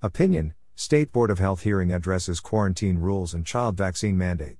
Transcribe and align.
Opinion 0.00 0.54
State 0.76 1.10
Board 1.10 1.28
of 1.28 1.40
Health 1.40 1.64
hearing 1.64 1.90
addresses 1.90 2.38
quarantine 2.38 2.98
rules 2.98 3.34
and 3.34 3.44
child 3.44 3.76
vaccine 3.76 4.16
mandate. 4.16 4.58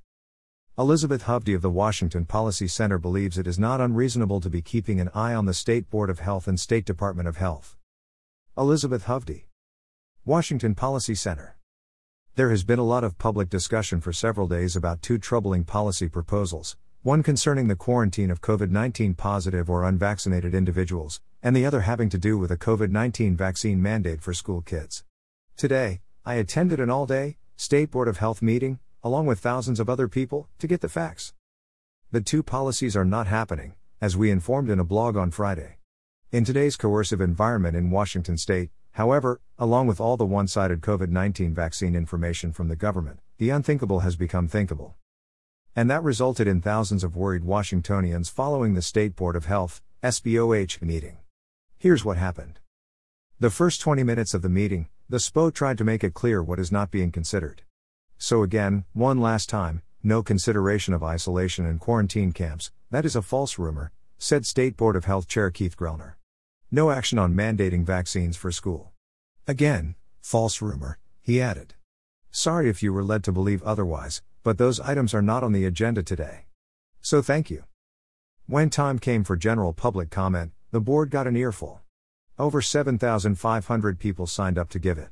Elizabeth 0.76 1.26
Hovde 1.26 1.54
of 1.54 1.62
the 1.62 1.71
Washington 1.71 2.25
Policy 2.25 2.67
Center 2.67 2.99
believes 2.99 3.38
it 3.38 3.46
is 3.46 3.56
not 3.56 3.80
unreasonable 3.80 4.40
to 4.40 4.51
be 4.51 4.61
keeping 4.61 4.98
an 4.98 5.11
eye 5.14 5.35
on 5.35 5.46
the 5.46 5.54
State 5.54 5.88
Board 5.90 6.11
of 6.11 6.19
Health 6.19 6.48
and 6.48 6.59
State 6.59 6.85
Department 6.85 7.29
of 7.29 7.37
Health. 7.37 7.77
Elizabeth 8.56 9.04
Hovde, 9.04 9.45
Washington 10.24 10.74
Policy 10.74 11.14
Center. 11.14 11.57
There 12.35 12.51
has 12.51 12.65
been 12.65 12.81
a 12.81 12.85
lot 12.85 13.05
of 13.05 13.17
public 13.17 13.49
discussion 13.49 14.01
for 14.01 14.13
several 14.13 14.49
days 14.49 14.75
about 14.75 15.03
two 15.03 15.19
troubling 15.19 15.63
policy 15.63 16.09
proposals 16.09 16.77
one 17.02 17.23
concerning 17.23 17.69
the 17.69 17.77
quarantine 17.77 18.33
of 18.33 18.41
COVID 18.41 18.70
19 18.70 19.15
positive 19.15 19.70
or 19.70 19.84
unvaccinated 19.84 20.52
individuals, 20.52 21.20
and 21.45 21.55
the 21.55 21.65
other 21.65 21.83
having 21.83 22.09
to 22.09 22.19
do 22.19 22.37
with 22.37 22.51
a 22.51 22.57
COVID 22.57 22.91
19 22.91 23.37
vaccine 23.37 23.80
mandate 23.80 24.20
for 24.20 24.34
school 24.34 24.62
kids. 24.62 25.05
Today, 25.59 26.02
I 26.25 26.34
attended 26.34 26.79
an 26.79 26.88
all 26.88 27.05
day, 27.05 27.37
State 27.56 27.91
Board 27.91 28.06
of 28.06 28.19
Health 28.19 28.41
meeting, 28.41 28.78
along 29.02 29.27
with 29.27 29.41
thousands 29.41 29.80
of 29.80 29.91
other 29.91 30.06
people, 30.06 30.48
to 30.60 30.69
get 30.69 30.82
the 30.82 30.88
facts. 30.88 31.34
The 32.12 32.20
two 32.20 32.45
policies 32.45 32.96
are 32.96 33.05
not 33.05 33.27
happening, 33.27 33.74
as 34.01 34.16
we 34.16 34.30
informed 34.30 34.70
in 34.70 34.79
a 34.79 34.84
blog 34.84 35.16
on 35.16 35.32
Friday. 35.32 35.79
In 36.30 36.45
today's 36.45 36.77
coercive 36.77 37.20
environment 37.20 37.77
in 37.77 37.91
Washington 37.91 38.37
state, 38.37 38.70
however, 38.92 39.41
along 39.59 39.88
with 39.88 40.01
all 40.01 40.16
the 40.16 40.24
one 40.24 40.46
sided 40.46 40.80
COVID 40.80 41.09
19 41.09 41.55
vaccine 41.55 41.96
information 41.96 42.52
from 42.52 42.68
the 42.68 42.77
government, 42.77 43.18
the 43.38 43.51
unthinkable 43.51 43.98
has 44.01 44.15
become 44.15 44.46
thinkable. 44.46 44.95
And 45.74 45.90
that 45.90 46.04
resulted 46.04 46.46
in 46.46 46.62
thousands 46.62 47.02
of 47.02 47.16
worried 47.16 47.43
Washingtonians 47.43 48.29
following 48.29 48.74
the 48.74 48.80
State 48.80 49.16
Board 49.16 49.34
of 49.34 49.46
Health, 49.46 49.82
SBOH, 50.04 50.80
meeting. 50.82 51.18
Here's 51.79 52.04
what 52.04 52.16
happened. 52.16 52.60
The 53.40 53.51
first 53.51 53.80
20 53.80 54.04
minutes 54.04 54.34
of 54.34 54.43
the 54.43 54.48
meeting, 54.48 54.88
the 55.10 55.16
SPO 55.16 55.54
tried 55.54 55.78
to 55.78 55.84
make 55.84 56.04
it 56.04 56.12
clear 56.12 56.42
what 56.42 56.60
is 56.60 56.70
not 56.70 56.90
being 56.90 57.10
considered. 57.10 57.62
So 58.18 58.42
again, 58.42 58.84
one 58.92 59.22
last 59.22 59.48
time, 59.48 59.80
no 60.02 60.23
consideration 60.23 60.92
of 60.92 61.02
isolation 61.02 61.65
and 61.65 61.80
quarantine 61.80 62.32
camps, 62.32 62.70
that 62.90 63.06
is 63.06 63.16
a 63.16 63.23
false 63.23 63.59
rumor, 63.59 63.90
said 64.19 64.45
State 64.45 64.77
Board 64.77 64.97
of 64.97 65.06
Health 65.06 65.27
Chair 65.27 65.50
Keith 65.50 65.78
Grellner. 65.78 66.15
No 66.70 66.91
action 66.91 67.19
on 67.19 67.33
mandating 67.33 67.84
vaccines 67.84 68.37
for 68.37 68.53
school. 68.53 68.92
Again, 69.47 69.95
false 70.20 70.61
rumor, 70.61 70.98
he 71.22 71.41
added. 71.41 71.72
Sorry 72.31 72.69
if 72.69 72.83
you 72.83 72.93
were 72.93 73.03
led 73.03 73.25
to 73.25 73.33
believe 73.33 73.62
otherwise, 73.62 74.20
but 74.43 74.59
those 74.59 74.78
items 74.78 75.15
are 75.15 75.22
not 75.22 75.43
on 75.43 75.53
the 75.53 75.65
agenda 75.65 76.03
today. 76.03 76.45
So 77.00 77.22
thank 77.22 77.50
you. 77.50 77.65
When 78.47 78.69
time 78.69 78.98
came 78.98 79.25
for 79.25 79.37
general 79.37 79.72
public 79.72 80.11
comment, 80.11 80.53
the 80.70 80.83
board 80.83 81.11
got 81.11 81.27
an 81.27 81.37
earful. 81.37 81.81
Over 82.39 82.62
7,500 82.62 83.98
people 83.98 84.28
signed 84.28 84.58
up 84.58 84.69
to 84.69 84.78
give 84.78 84.97
it. 84.97 85.08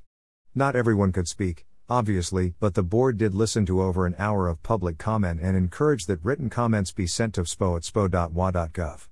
Not 0.55 0.77
everyone 0.77 1.11
could 1.11 1.27
speak, 1.27 1.67
obviously, 1.89 2.55
but 2.61 2.75
the 2.75 2.85
board 2.85 3.19
did 3.19 3.35
listen 3.35 3.67
to 3.67 3.83
over 3.83 4.07
an 4.07 4.15
hour 4.17 4.47
of 4.47 4.63
public 4.63 4.97
comment 4.97 5.41
and 5.43 5.57
encouraged 5.57 6.07
that 6.07 6.25
written 6.25 6.49
comments 6.49 6.93
be 6.93 7.09
sent 7.09 7.35
to 7.35 7.43
spo 7.43 7.77
at 7.77 7.83
spo.wa.gov. 7.83 9.09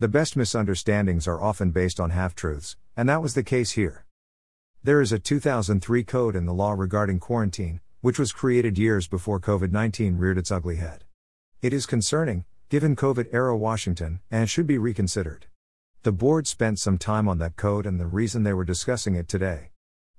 The 0.00 0.08
best 0.08 0.36
misunderstandings 0.36 1.28
are 1.28 1.40
often 1.40 1.70
based 1.70 2.00
on 2.00 2.10
half 2.10 2.34
truths, 2.34 2.76
and 2.96 3.08
that 3.08 3.22
was 3.22 3.34
the 3.34 3.44
case 3.44 3.70
here. 3.72 4.04
There 4.82 5.00
is 5.00 5.12
a 5.12 5.20
2003 5.20 6.02
code 6.02 6.34
in 6.34 6.44
the 6.44 6.52
law 6.52 6.72
regarding 6.72 7.20
quarantine, 7.20 7.80
which 8.00 8.18
was 8.18 8.32
created 8.32 8.78
years 8.78 9.06
before 9.06 9.38
COVID 9.38 9.70
19 9.70 10.18
reared 10.18 10.38
its 10.38 10.50
ugly 10.50 10.76
head. 10.76 11.04
It 11.62 11.72
is 11.72 11.86
concerning, 11.86 12.46
given 12.68 12.96
COVID 12.96 13.28
era 13.32 13.56
Washington, 13.56 14.18
and 14.28 14.50
should 14.50 14.66
be 14.66 14.78
reconsidered. 14.78 15.46
The 16.02 16.12
board 16.12 16.46
spent 16.46 16.78
some 16.78 16.96
time 16.96 17.28
on 17.28 17.38
that 17.38 17.56
code 17.56 17.84
and 17.84 17.98
the 17.98 18.06
reason 18.06 18.44
they 18.44 18.52
were 18.52 18.64
discussing 18.64 19.16
it 19.16 19.26
today. 19.26 19.70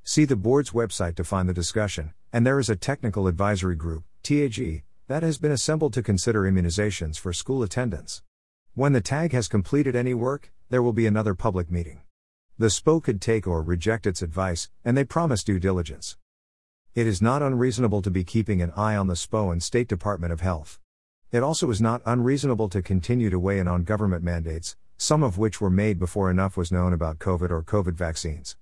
See 0.03 0.25
the 0.25 0.35
board's 0.35 0.71
website 0.71 1.15
to 1.15 1.23
find 1.23 1.47
the 1.47 1.53
discussion, 1.53 2.13
and 2.33 2.45
there 2.45 2.59
is 2.59 2.69
a 2.69 2.75
technical 2.75 3.27
advisory 3.27 3.77
group, 3.77 4.03
TAG, 4.21 4.83
that 5.07 5.23
has 5.23 5.37
been 5.37 5.53
assembled 5.53 5.93
to 5.93 6.03
consider 6.03 6.41
immunizations 6.41 7.17
for 7.17 7.31
school 7.31 7.63
attendance. 7.63 8.21
When 8.73 8.91
the 8.91 8.99
TAG 8.99 9.31
has 9.31 9.47
completed 9.47 9.95
any 9.95 10.13
work, 10.13 10.51
there 10.69 10.83
will 10.83 10.91
be 10.91 11.07
another 11.07 11.33
public 11.33 11.71
meeting. 11.71 12.01
The 12.57 12.67
SPO 12.67 13.01
could 13.01 13.21
take 13.21 13.47
or 13.47 13.61
reject 13.61 14.05
its 14.05 14.21
advice, 14.21 14.69
and 14.83 14.97
they 14.97 15.05
promise 15.05 15.45
due 15.45 15.59
diligence. 15.59 16.17
It 16.93 17.07
is 17.07 17.21
not 17.21 17.41
unreasonable 17.41 18.01
to 18.01 18.11
be 18.11 18.25
keeping 18.25 18.61
an 18.61 18.73
eye 18.75 18.97
on 18.97 19.07
the 19.07 19.13
SPO 19.13 19.49
and 19.49 19.63
State 19.63 19.87
Department 19.87 20.33
of 20.33 20.41
Health. 20.41 20.77
It 21.31 21.41
also 21.41 21.69
is 21.69 21.79
not 21.79 22.01
unreasonable 22.05 22.67
to 22.67 22.81
continue 22.81 23.29
to 23.29 23.39
weigh 23.39 23.59
in 23.59 23.69
on 23.69 23.83
government 23.85 24.23
mandates, 24.23 24.75
some 25.01 25.23
of 25.23 25.37
which 25.37 25.61
were 25.61 25.69
made 25.69 25.97
before 25.97 26.29
enough 26.29 26.57
was 26.57 26.73
known 26.73 26.91
about 26.91 27.19
COVID 27.19 27.51
or 27.51 27.63
COVID 27.63 27.93
vaccines. 27.93 28.57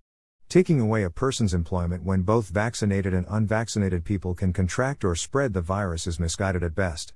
Taking 0.49 0.79
away 0.79 1.01
a 1.01 1.09
person's 1.09 1.51
employment 1.51 2.03
when 2.03 2.21
both 2.21 2.49
vaccinated 2.49 3.11
and 3.11 3.25
unvaccinated 3.27 4.05
people 4.05 4.35
can 4.35 4.53
contract 4.53 5.03
or 5.03 5.15
spread 5.15 5.53
the 5.53 5.61
virus 5.61 6.05
is 6.05 6.19
misguided 6.19 6.61
at 6.61 6.75
best. 6.75 7.15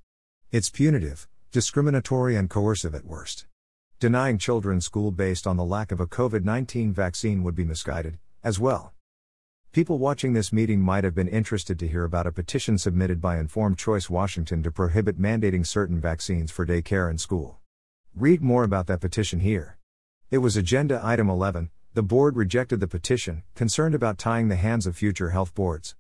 It's 0.52 0.72
punitive, 0.72 1.28
discriminatory, 1.52 2.36
and 2.36 2.50
coercive 2.50 2.96
at 2.96 3.06
worst. 3.06 3.46
Denying 4.00 4.40
children 4.40 4.82
school 4.82 5.12
based 5.12 5.46
on 5.46 5.56
the 5.56 5.64
lack 5.64 5.92
of 5.92 6.00
a 6.00 6.08
COVID 6.08 6.44
19 6.44 6.92
vaccine 6.92 7.44
would 7.44 7.54
be 7.54 7.64
misguided, 7.64 8.18
as 8.44 8.60
well. 8.60 8.92
People 9.72 10.00
watching 10.00 10.34
this 10.34 10.52
meeting 10.52 10.82
might 10.82 11.04
have 11.04 11.14
been 11.14 11.28
interested 11.28 11.78
to 11.78 11.88
hear 11.88 12.06
about 12.06 12.26
a 12.26 12.32
petition 12.32 12.80
submitted 12.80 13.22
by 13.22 13.38
Informed 13.38 13.78
Choice 13.78 14.10
Washington 14.10 14.64
to 14.64 14.72
prohibit 14.72 15.22
mandating 15.22 15.66
certain 15.66 16.02
vaccines 16.02 16.50
for 16.50 16.66
daycare 16.66 17.08
and 17.08 17.22
school. 17.22 17.61
Read 18.16 18.42
more 18.42 18.66
about 18.66 18.88
that 18.88 19.00
petition 19.00 19.40
here. 19.40 19.78
It 20.30 20.40
was 20.40 20.58
Agenda 20.58 21.00
Item 21.02 21.30
11. 21.30 21.72
The 21.94 22.04
board 22.04 22.36
rejected 22.36 22.82
the 22.82 22.88
petition, 22.88 23.44
concerned 23.56 23.96
about 23.96 24.18
tying 24.18 24.50
the 24.50 24.58
hands 24.58 24.86
of 24.86 24.98
future 24.98 25.30
health 25.30 25.56
boards. 25.56 25.96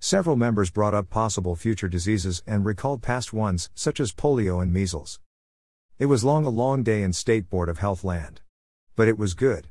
Several 0.00 0.34
members 0.34 0.72
brought 0.72 0.92
up 0.92 1.08
possible 1.08 1.54
future 1.54 1.86
diseases 1.86 2.42
and 2.48 2.64
recalled 2.64 3.00
past 3.00 3.32
ones, 3.32 3.70
such 3.76 4.00
as 4.00 4.12
polio 4.12 4.60
and 4.60 4.72
measles. 4.72 5.20
It 6.00 6.06
was 6.06 6.24
long 6.24 6.44
a 6.44 6.50
long 6.50 6.82
day 6.82 7.00
in 7.00 7.12
State 7.12 7.48
Board 7.48 7.68
of 7.68 7.78
Health 7.78 8.02
land. 8.02 8.40
But 8.96 9.06
it 9.06 9.16
was 9.16 9.34
good. 9.34 9.68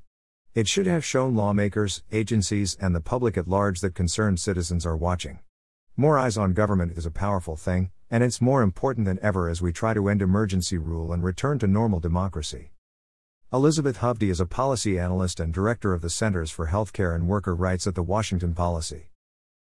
It 0.56 0.69
should 0.69 0.88
have 0.88 1.03
shown 1.03 1.35
lawmakers, 1.35 2.03
agencies, 2.09 2.78
and 2.79 2.96
the 2.96 3.02
public 3.02 3.38
at 3.38 3.50
large 3.50 3.81
that 3.81 3.96
concerned 3.96 4.40
citizens 4.40 4.85
are 4.85 4.96
watching. 4.96 5.40
More 6.01 6.17
eyes 6.17 6.35
on 6.35 6.53
government 6.53 6.97
is 6.97 7.06
a 7.06 7.12
powerful 7.12 7.56
thing, 7.56 7.91
and 8.09 8.23
it's 8.23 8.41
more 8.41 8.63
important 8.63 9.06
than 9.06 9.19
ever 9.22 9.47
as 9.47 9.62
we 9.62 9.72
try 9.72 9.94
to 9.94 10.09
end 10.09 10.23
emergency 10.23 10.79
rule 10.79 11.13
and 11.13 11.23
return 11.23 11.59
to 11.59 11.67
normal 11.67 12.00
democracy. 12.00 12.72
Elizabeth 13.53 14.00
Hovde 14.00 14.31
is 14.31 14.40
a 14.40 14.47
policy 14.47 14.97
analyst 14.97 15.40
and 15.40 15.53
director 15.53 15.94
of 15.94 16.01
the 16.01 16.09
Centers 16.09 16.50
for 16.50 16.69
Healthcare 16.69 17.13
and 17.13 17.28
Worker 17.28 17.53
Rights 17.53 17.85
at 17.85 17.94
the 17.94 18.01
Washington 18.01 18.56
Policy. 18.56 19.11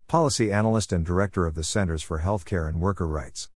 Policy 0.07 0.53
analyst 0.53 0.93
and 0.93 1.05
director 1.05 1.45
of 1.45 1.57
the 1.57 1.65
Centers 1.65 2.05
for 2.05 2.21
Healthcare 2.21 2.69
and 2.69 2.81
Worker 2.81 3.09
Rights. 3.09 3.49